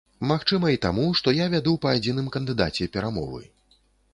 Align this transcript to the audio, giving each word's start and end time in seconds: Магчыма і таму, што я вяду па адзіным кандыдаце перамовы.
Магчыма 0.29 0.69
і 0.75 0.79
таму, 0.85 1.03
што 1.19 1.33
я 1.39 1.45
вяду 1.55 1.75
па 1.83 1.93
адзіным 1.99 2.33
кандыдаце 2.37 2.89
перамовы. 2.97 3.43